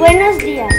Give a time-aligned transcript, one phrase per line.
[0.00, 0.74] Buenos días.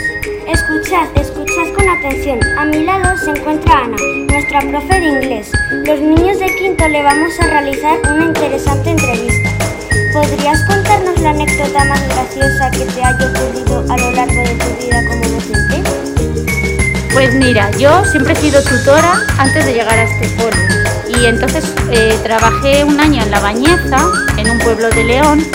[0.47, 2.39] Escuchad, escuchad con atención.
[2.57, 3.95] A mi lado se encuentra Ana,
[4.31, 5.51] nuestra profe de inglés.
[5.85, 9.51] Los niños de quinto le vamos a realizar una interesante entrevista.
[10.11, 14.83] ¿Podrías contarnos la anécdota más graciosa que te haya ocurrido a lo largo de tu
[14.83, 15.83] vida como docente?
[17.13, 20.57] Pues mira, yo siempre he sido tutora antes de llegar a este foro
[21.15, 23.99] y entonces eh, trabajé un año en La Bañeza,
[24.37, 25.45] en un pueblo de León,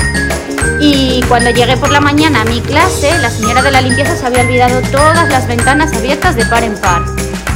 [0.80, 4.26] y cuando llegué por la mañana a mi clase, la señora de la limpieza se
[4.26, 7.02] había olvidado todas las ventanas abiertas de par en par.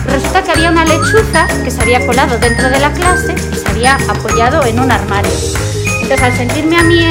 [0.06, 3.68] Resulta que había una lechuza que se había colado dentro de la clase y se
[3.68, 5.30] había apoyado en un armario.
[6.02, 7.04] Entonces, al sentirme a mí,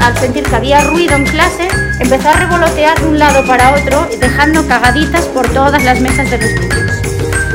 [0.00, 1.68] al sentir que había ruido en clase,
[2.00, 6.38] empezó a revolotear de un lado para otro, dejando cagaditas por todas las mesas de
[6.38, 7.02] los niños.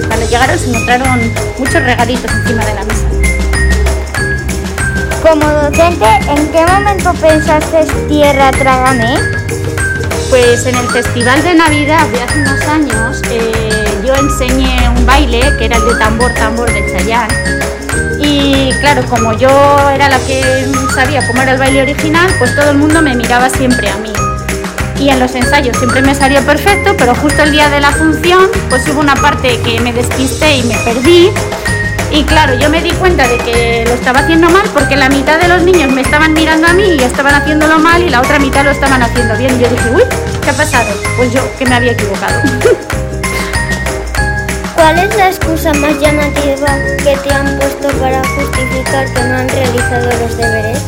[0.08, 3.27] Cuando llegaron se encontraron muchos regalitos encima de la mesa.
[5.22, 9.16] Como docente, ¿en qué momento pensaste Tierra Trágame?
[10.30, 15.42] Pues en el Festival de Navidad de hace unos años eh, yo enseñé un baile
[15.58, 17.68] que era el de tambor tambor de Chayanne
[18.20, 19.50] y claro, como yo
[19.90, 23.50] era la que sabía cómo era el baile original, pues todo el mundo me miraba
[23.50, 24.12] siempre a mí.
[25.00, 28.50] Y en los ensayos siempre me salía perfecto, pero justo el día de la función,
[28.70, 31.30] pues hubo una parte que me despisté y me perdí.
[32.12, 35.40] Y claro, yo me di cuenta de que lo estaba haciendo mal porque la mitad
[35.40, 38.40] de los niños me estaban mirando a mí y estaban haciéndolo mal y la otra
[38.40, 39.56] mitad lo estaban haciendo bien.
[39.60, 40.04] Y yo dije, uy,
[40.44, 40.96] ¿qué ha pasado?
[41.18, 42.42] Pues yo, que me había equivocado.
[44.76, 46.68] ¿Cuál es la excusa más llamativa
[47.04, 50.82] que te han puesto para justificar que no han realizado los deberes?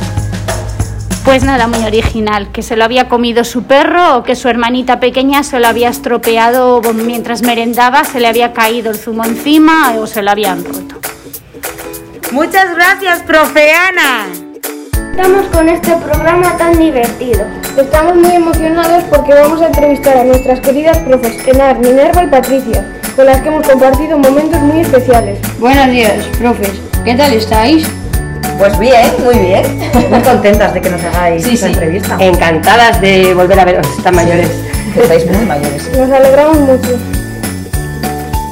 [1.26, 5.00] Pues nada, muy original, que se lo había comido su perro o que su hermanita
[5.00, 10.08] pequeña se lo había estropeado mientras merendaba, se le había caído el zumo encima o
[10.08, 11.09] se lo habían roto.
[12.32, 14.28] Muchas gracias, profe Ana.
[15.12, 17.42] Estamos con este programa tan divertido.
[17.78, 22.86] Estamos muy emocionados porque vamos a entrevistar a nuestras queridas profes Enar, Minerva y Patricia,
[23.16, 25.40] con las que hemos compartido momentos muy especiales.
[25.60, 26.72] Buenos días, profes.
[27.04, 27.86] ¿Qué tal estáis?
[28.58, 29.64] Pues bien, muy bien.
[30.10, 31.74] Muy contentas de que nos hagáis Sí, esta sí.
[31.74, 32.18] entrevista.
[32.20, 34.50] Encantadas de volver a veros tan mayores.
[34.96, 35.90] Estáis muy mayores.
[35.98, 36.98] Nos alegramos mucho.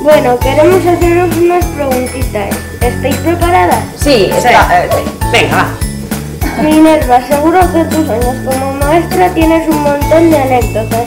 [0.02, 2.50] Bueno, queremos haceros unas preguntitas.
[2.82, 3.84] ¿Estáis preparadas?
[3.98, 4.90] Sí, está, eh,
[5.32, 6.64] venga, va.
[6.64, 11.06] Minerva, seguro que tus años como maestra tienes un montón de anécdotas.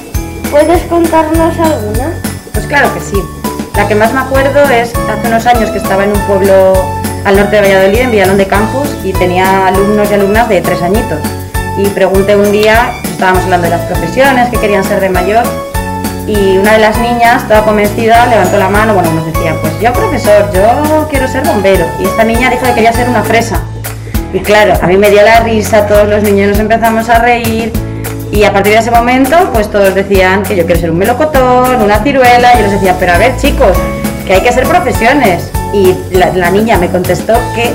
[0.51, 2.13] ¿Puedes contarnos alguna?
[2.53, 3.17] Pues claro que sí.
[3.77, 6.75] La que más me acuerdo es hace unos años que estaba en un pueblo
[7.25, 10.83] al norte de Valladolid, en Villalón de Campos, y tenía alumnos y alumnas de tres
[10.83, 11.19] añitos.
[11.79, 15.45] Y pregunté un día, estábamos hablando de las profesiones que querían ser de mayor,
[16.31, 19.93] y una de las niñas, toda convencida, levantó la mano, bueno, nos decía, pues yo
[19.93, 21.85] profesor, yo quiero ser bombero.
[21.99, 23.63] Y esta niña dijo que quería ser una fresa.
[24.33, 27.73] Y claro, a mí me dio la risa, todos los niños nos empezamos a reír,
[28.31, 31.83] y a partir de ese momento, pues todos decían que yo quiero ser un melocotón,
[31.83, 33.77] una ciruela, y yo les decía, pero a ver chicos,
[34.25, 35.51] que hay que ser profesiones.
[35.73, 37.73] Y la, la niña me contestó que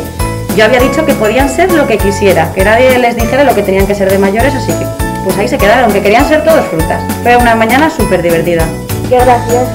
[0.55, 3.63] yo había dicho que podían ser lo que quisiera, que nadie les dijera lo que
[3.63, 6.63] tenían que ser de mayores, así que pues ahí se quedaron, que querían ser todos
[6.67, 7.01] frutas.
[7.23, 8.63] Fue una mañana súper divertida.
[9.09, 9.67] Qué gracias.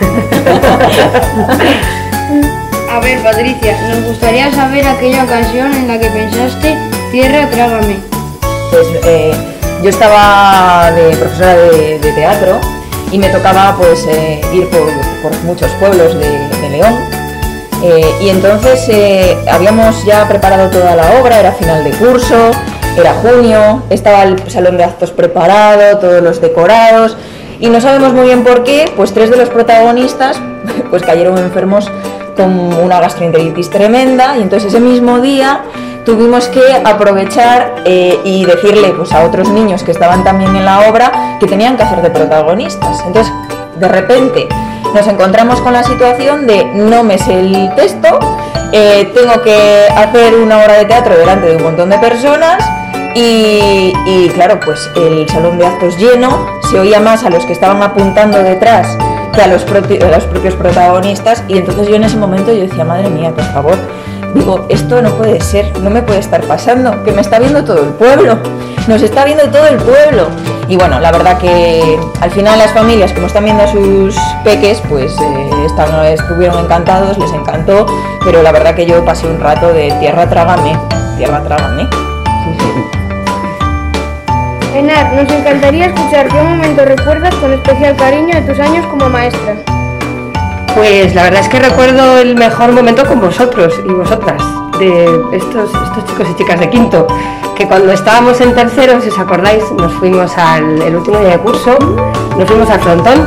[2.90, 6.78] A ver, Patricia, nos gustaría saber aquella ocasión en la que pensaste,
[7.12, 7.96] tierra, trágame.
[8.70, 9.34] Pues eh,
[9.82, 12.58] yo estaba de profesora de, de teatro
[13.12, 14.88] y me tocaba pues eh, ir por,
[15.22, 16.94] por muchos pueblos de, de León.
[17.82, 22.50] Eh, y entonces eh, habíamos ya preparado toda la obra, era final de curso,
[23.00, 27.16] era junio, estaba el salón de actos preparado, todos los decorados
[27.60, 30.40] y no sabemos muy bien por qué, pues tres de los protagonistas
[30.90, 31.90] pues cayeron enfermos
[32.36, 35.62] con una gastroenteritis tremenda y entonces ese mismo día
[36.04, 40.88] tuvimos que aprovechar eh, y decirle pues, a otros niños que estaban también en la
[40.88, 43.02] obra que tenían que hacer de protagonistas.
[43.06, 43.32] Entonces,
[43.78, 44.48] de repente
[44.94, 48.18] nos encontramos con la situación de no me sé el texto,
[48.72, 52.77] eh, tengo que hacer una obra de teatro delante de un montón de personas
[53.20, 57.82] y, claro, pues el salón de actos lleno, se oía más a los que estaban
[57.82, 58.96] apuntando detrás
[59.34, 62.84] que a los, a los propios protagonistas y entonces yo en ese momento yo decía,
[62.84, 63.76] madre mía, por favor,
[64.34, 67.78] digo, esto no puede ser, no me puede estar pasando, que me está viendo todo
[67.82, 68.38] el pueblo,
[68.88, 70.28] nos está viendo todo el pueblo.
[70.68, 74.14] Y bueno, la verdad que al final las familias, como están viendo a sus
[74.44, 77.86] peques, pues eh, están- estuvieron encantados, les encantó,
[78.24, 80.76] pero la verdad que yo pasé un rato de tierra trágame,
[81.16, 81.88] tierra trágame.
[84.74, 89.56] Enar, nos encantaría escuchar qué momento recuerdas con especial cariño de tus años como maestra.
[90.74, 94.42] Pues la verdad es que recuerdo el mejor momento con vosotros y vosotras,
[94.78, 97.06] de estos, estos chicos y chicas de quinto,
[97.56, 101.76] que cuando estábamos en tercero, si os acordáis, nos fuimos al último día de curso,
[102.36, 103.26] nos fuimos al frontón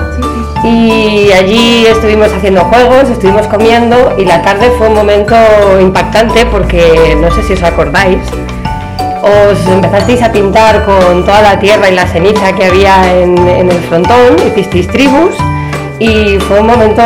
[0.64, 5.36] y allí estuvimos haciendo juegos, estuvimos comiendo y la tarde fue un momento
[5.82, 8.20] impactante porque no sé si os acordáis,
[9.22, 13.80] os empezasteis a pintar con toda la tierra y la ceniza que había en, el
[13.90, 15.36] frontón, hicisteis tribus
[16.00, 17.04] y fue un momento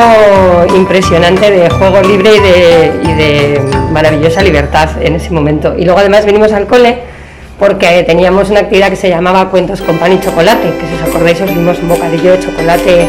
[0.75, 5.75] impresionante de juego libre y de, y de maravillosa libertad en ese momento.
[5.77, 6.99] Y luego además venimos al cole
[7.59, 11.09] porque teníamos una actividad que se llamaba Cuentos con pan y chocolate, que si os
[11.09, 13.07] acordáis os dimos un bocadillo de chocolate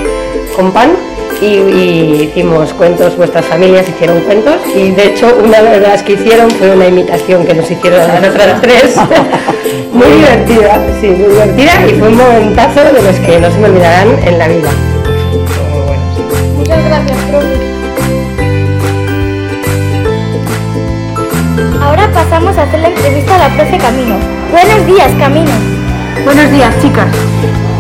[0.57, 0.91] con pan
[1.41, 6.13] y, y hicimos cuentos, vuestras familias hicieron cuentos y de hecho una de las que
[6.15, 8.97] hicieron fue una imitación que nos hicieron a nosotras tres,
[9.93, 13.69] muy divertida, sí, muy divertida y fue un momentazo de los que no se me
[13.69, 14.71] olvidarán en la vida.
[16.57, 17.67] Muchas gracias, profe.
[21.81, 24.17] Ahora pasamos a hacer la entrevista a la profe Camino.
[24.51, 25.51] Buenos días, Camino.
[26.25, 27.07] Buenos días, chicas.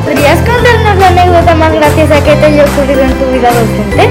[0.06, 4.08] ¿Podrías contarnos la anécdota más graciosa que te haya ocurrido en tu vida docente?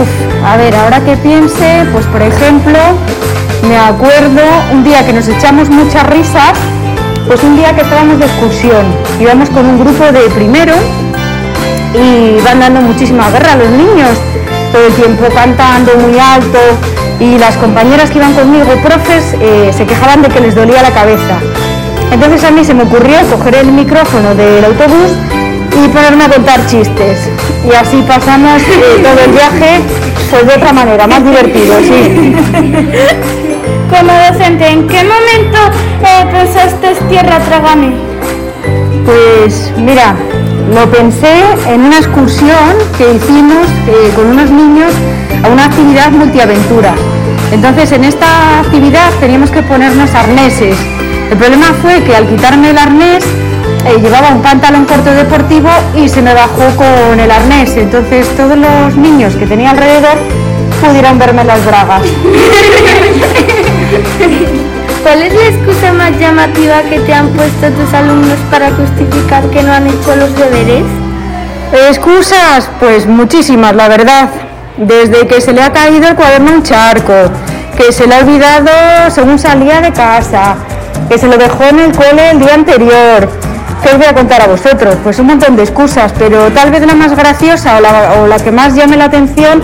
[0.00, 2.78] Uf, a ver, ahora que piense, pues por ejemplo,
[3.68, 4.40] me acuerdo
[4.72, 6.52] un día que nos echamos muchas risas,
[7.26, 8.86] pues un día que estábamos de excursión,
[9.18, 10.74] íbamos con un grupo de primero
[11.94, 14.16] y van dando muchísima guerra a los niños,
[14.70, 16.60] todo el tiempo cantando muy alto
[17.18, 20.92] y las compañeras que iban conmigo, profes, eh, se quejaban de que les dolía la
[20.92, 21.40] cabeza.
[22.12, 25.12] Entonces a mí se me ocurrió coger el micrófono del autobús
[25.72, 27.28] y ponerme a contar chistes.
[27.64, 29.80] Y así pasamos eh, todo el viaje
[30.30, 32.34] pues de otra manera, más divertido, sí.
[33.90, 35.58] Como docente, ¿en qué momento
[36.04, 37.94] eh, pensaste tierra trágame?
[39.06, 40.14] Pues mira,
[40.74, 41.32] lo pensé
[41.66, 44.92] en una excursión que hicimos eh, con unos niños
[45.42, 46.94] a una actividad multiaventura.
[47.50, 50.76] Entonces en esta actividad teníamos que ponernos arneses.
[51.30, 53.22] El problema fue que al quitarme el arnés
[53.86, 57.76] eh, llevaba un pantalón corto deportivo y se me bajó con el arnés.
[57.76, 60.18] Entonces todos los niños que tenía alrededor
[60.84, 62.02] pudieron verme las bragas.
[65.02, 69.62] ¿Cuál es la excusa más llamativa que te han puesto tus alumnos para justificar que
[69.62, 70.84] no han hecho los deberes?
[71.88, 74.28] Excusas, pues muchísimas, la verdad.
[74.76, 77.14] Desde que se le ha caído el cuaderno a un charco,
[77.76, 78.70] que se le ha olvidado
[79.10, 80.56] según salía de casa,
[81.08, 83.28] que se lo dejó en el cole el día anterior.
[83.82, 84.96] ¿Qué os voy a contar a vosotros?
[85.04, 88.38] Pues un montón de excusas, pero tal vez la más graciosa o la, o la
[88.38, 89.62] que más llame la atención,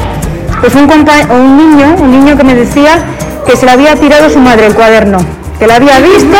[0.60, 2.98] pues un, un niño, un niño que me decía
[3.46, 5.18] que se le había tirado su madre el cuaderno,
[5.58, 6.36] que lo había visto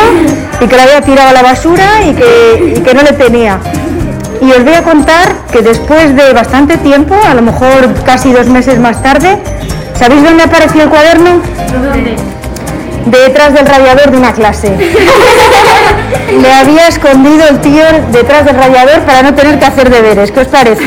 [0.60, 3.58] y que lo había tirado a la basura y que, y que no le tenía.
[4.40, 8.46] Y os voy a contar que después de bastante tiempo, a lo mejor casi dos
[8.46, 9.38] meses más tarde,
[9.98, 11.40] ¿sabéis dónde apareció el cuaderno?
[13.06, 14.68] Detrás del radiador de una clase.
[16.40, 20.30] Le había escondido el tío detrás del radiador para no tener que hacer deberes.
[20.30, 20.84] ¿Qué os parece?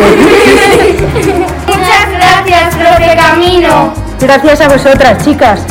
[1.67, 3.93] Muchas gracias, profe Camino.
[4.19, 5.61] Gracias a vosotras, chicas.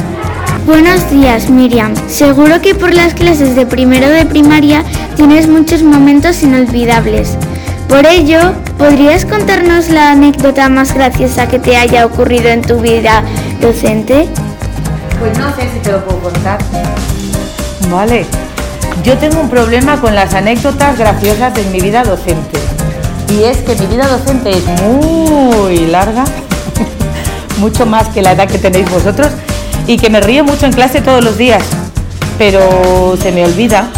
[0.67, 1.95] Buenos días, Miriam.
[2.09, 4.85] Seguro que por las clases de primero de primaria
[5.17, 7.37] tienes muchos momentos inolvidables.
[7.89, 8.41] Por ello,
[8.79, 13.23] ¿podrías contarnos la anécdota más graciosa que te haya ocurrido en tu vida
[13.61, 14.29] docente?
[15.19, 16.59] Pues no sé si te lo puedo contar.
[17.91, 18.27] Vale.
[19.03, 22.59] Yo tengo un problema con las anécdotas graciosas de mi vida docente.
[23.29, 26.25] Y es que mi vida docente es muy larga,
[27.59, 29.29] mucho más que la edad que tenéis vosotros,
[29.87, 31.63] y que me río mucho en clase todos los días,
[32.39, 33.89] pero se me olvida.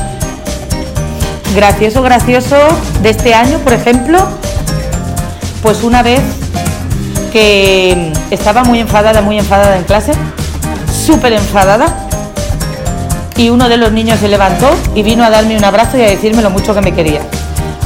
[1.54, 2.56] Gracioso, gracioso
[3.02, 4.18] de este año, por ejemplo,
[5.62, 6.20] pues una vez
[7.32, 10.12] que estaba muy enfadada, muy enfadada en clase,
[11.08, 11.86] súper enfadada,
[13.34, 16.06] y uno de los niños se levantó y vino a darme un abrazo y a
[16.06, 17.22] decirme lo mucho que me quería.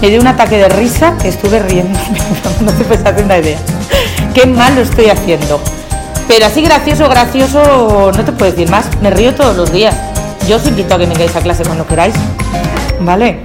[0.00, 1.96] Me dio un ataque de risa que estuve riendo,
[2.60, 3.58] no te puedes hacer una idea.
[4.34, 5.60] Qué mal lo estoy haciendo.
[6.26, 8.86] Pero así gracioso, gracioso, no te puedo decir más.
[9.00, 9.94] Me río todos los días.
[10.48, 12.14] Yo os invito a que vengáis a clase cuando queráis.
[12.98, 13.38] ¿Vale?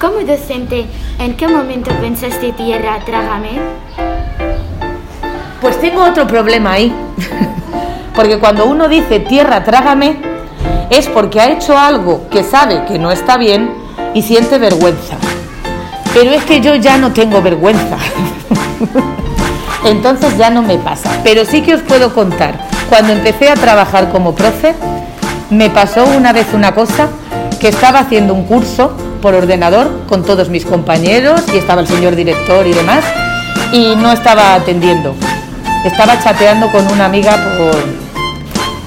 [0.00, 0.86] Como docente,
[1.18, 3.60] ¿en qué momento pensaste tierra, trágame?
[5.60, 6.94] Pues tengo otro problema ahí.
[8.14, 10.16] Porque cuando uno dice tierra, trágame,
[10.90, 13.70] es porque ha hecho algo que sabe que no está bien
[14.14, 15.16] y siente vergüenza.
[16.12, 17.96] Pero es que yo ya no tengo vergüenza.
[19.84, 21.10] Entonces ya no me pasa.
[21.24, 22.68] Pero sí que os puedo contar.
[22.88, 24.74] Cuando empecé a trabajar como profe,
[25.48, 27.08] me pasó una vez una cosa
[27.58, 32.16] que estaba haciendo un curso por ordenador con todos mis compañeros y estaba el señor
[32.16, 33.04] director y demás.
[33.72, 35.14] y no estaba atendiendo.
[35.84, 38.01] Estaba chateando con una amiga por,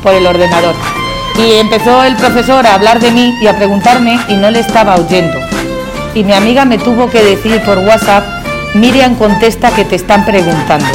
[0.06, 0.76] por el ordenador.
[1.36, 4.96] Y empezó el profesor a hablar de mí y a preguntarme y no le estaba
[4.96, 5.40] oyendo.
[6.14, 8.24] Y mi amiga me tuvo que decir por WhatsApp,
[8.76, 10.86] Miriam contesta que te están preguntando.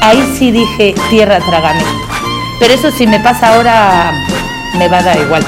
[0.00, 1.82] Ahí sí dije, tierra trágame.
[2.58, 4.12] Pero eso si me pasa ahora,
[4.78, 5.44] me va a dar igual.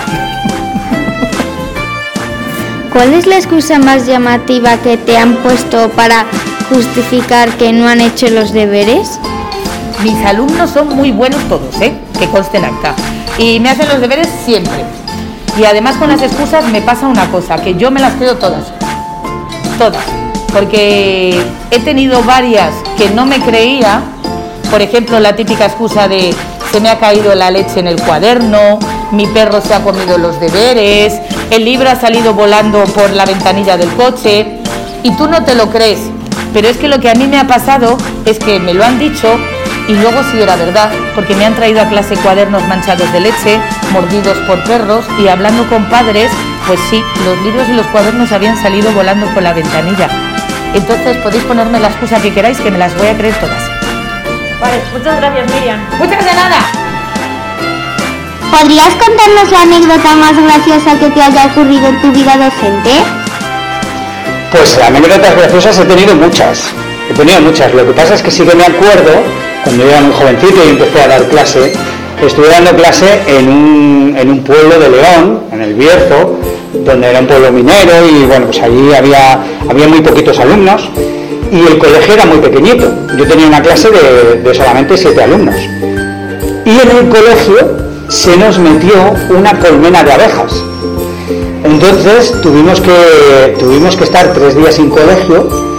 [2.92, 6.26] ¿Cuál es la excusa más llamativa que te han puesto para
[6.68, 9.18] justificar que no han hecho los deberes?
[10.04, 11.94] Mis alumnos son muy buenos todos, ¿eh?
[12.22, 12.94] Que conste en acta.
[13.36, 14.84] Y me hacen los deberes siempre.
[15.58, 18.66] Y además con las excusas me pasa una cosa, que yo me las creo todas.
[19.76, 20.04] Todas.
[20.52, 24.02] Porque he tenido varias que no me creía.
[24.70, 26.32] Por ejemplo, la típica excusa de
[26.70, 28.78] se me ha caído la leche en el cuaderno,
[29.10, 33.76] mi perro se ha comido los deberes, el libro ha salido volando por la ventanilla
[33.76, 34.58] del coche
[35.02, 35.98] y tú no te lo crees.
[36.54, 39.00] Pero es que lo que a mí me ha pasado es que me lo han
[39.00, 39.36] dicho
[39.88, 43.60] y luego sí era verdad, porque me han traído a clase cuadernos manchados de leche,
[43.92, 46.30] mordidos por perros y hablando con padres,
[46.66, 50.08] pues sí, los libros y los cuadernos habían salido volando por la ventanilla.
[50.74, 53.62] Entonces podéis ponerme la excusa que queráis que me las voy a creer todas.
[54.60, 55.80] Vale, muchas gracias Miriam.
[55.98, 56.58] ¡Muchas de nada!
[58.50, 63.02] ¿Podrías contarnos la anécdota más graciosa que te haya ocurrido en tu vida docente?
[64.52, 66.72] Pues anécdotas graciosas he tenido muchas.
[67.10, 67.72] He tenido muchas.
[67.74, 69.12] Lo que pasa es que sí que me acuerdo,
[69.64, 71.72] cuando yo era muy jovencito y empecé a dar clase,
[72.24, 76.38] estuve dando clase en un, en un pueblo de León, en el Bierzo,
[76.84, 80.88] donde era un pueblo minero y bueno, pues allí había, había muy poquitos alumnos
[81.50, 82.90] y el colegio era muy pequeñito.
[83.16, 85.56] Yo tenía una clase de, de solamente siete alumnos.
[86.64, 88.92] Y en el colegio se nos metió
[89.30, 90.52] una colmena de abejas.
[91.64, 95.71] Entonces tuvimos que, tuvimos que estar tres días sin colegio.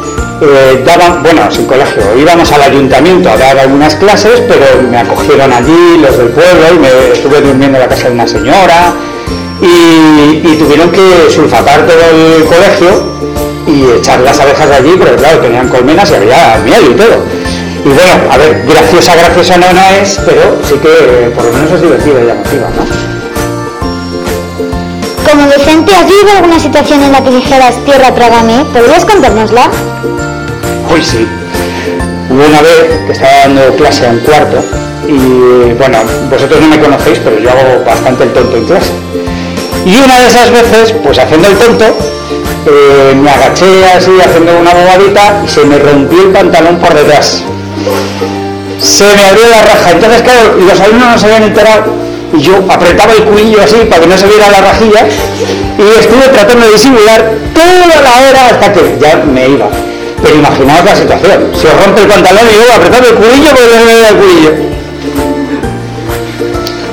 [0.44, 5.52] Eh, daban, bueno, sin colegio, íbamos al ayuntamiento a dar algunas clases, pero me acogieron
[5.54, 8.94] allí los del pueblo y me estuve durmiendo en la casa de una señora
[9.62, 13.14] y, tuvieron que sulfatar todo el colegio
[13.68, 17.24] y echar las abejas de allí, pero claro, tenían colmenas y había miel y todo.
[17.86, 21.52] Y bueno, a ver, graciosa, graciosa no, no es, pero sí que eh, por lo
[21.52, 23.14] menos es divertida y llamativa, ¿no?
[25.30, 28.66] Como docente, ¿has vivido alguna situación en la que dijeras tierra trágame?
[28.74, 29.70] ¿Podrías contárnosla?
[30.94, 31.28] Hoy sí.
[32.30, 34.64] Hubo una vez que estaba dando clase a un cuarto
[35.08, 35.98] y bueno,
[36.30, 38.92] vosotros no me conocéis, pero yo hago bastante el tonto en clase.
[39.88, 44.72] Y una de esas veces, pues haciendo el tonto, eh, me agaché así haciendo una
[44.72, 47.44] bobadita y se me rompió el pantalón por detrás.
[48.80, 49.92] Se me abrió la raja.
[49.92, 51.86] Entonces, claro, los alumnos no se habían enterado
[52.38, 55.08] y yo apretaba el cubillo así para que no se viera la rajilla
[55.80, 59.70] y estuve tratando de disimular toda la hora hasta que ya me iba.
[60.24, 61.52] Pero imaginaos la situación.
[61.54, 64.52] Se os rompe el pantalón y yo apretando el cubillo porque no el cubillo.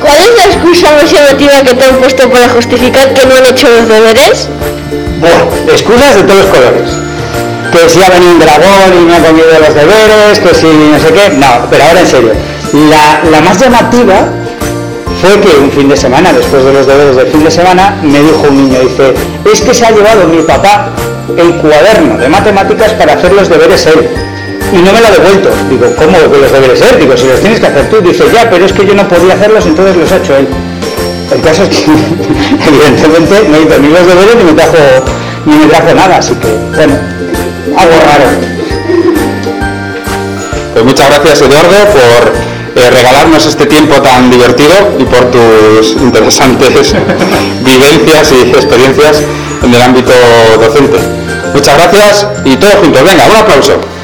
[0.03, 3.47] ¿Cuál es la excusa más llamativa que te han puesto para justificar que no han
[3.47, 4.49] hecho los deberes?
[5.21, 6.91] Bueno, excusas de todos los colores.
[7.71, 10.99] Que si ha venido un dragón y me ha comido los deberes, que si no
[10.99, 11.37] sé qué.
[11.37, 12.33] No, pero ahora en serio.
[12.73, 14.27] La, la más llamativa
[15.21, 18.21] fue que un fin de semana, después de los deberes del fin de semana, me
[18.21, 19.15] dijo un niño, dice,
[19.53, 20.89] es que se ha llevado mi papá
[21.37, 24.09] el cuaderno de matemáticas para hacer los deberes él.
[24.73, 25.51] Y no me lo ha devuelto.
[25.69, 27.01] Digo, ¿cómo que los deberes él?
[27.01, 28.01] Digo, si los tienes que hacer tú.
[28.01, 30.49] Dice, ya, pero es que yo no podía hacerlos, entonces los ha hecho él.
[31.33, 31.85] El caso es que,
[32.69, 34.79] evidentemente, no hizo ni los deberes ni me trajo,
[35.45, 36.95] ni me trajo nada, así que, bueno,
[37.77, 38.61] algo raro.
[40.73, 46.95] Pues muchas gracias Eduardo por eh, regalarnos este tiempo tan divertido y por tus interesantes
[47.65, 49.23] vivencias y experiencias
[49.63, 50.13] en el ámbito
[50.61, 50.99] docente.
[51.53, 53.03] Muchas gracias y todos juntos.
[53.05, 54.00] Venga, un aplauso.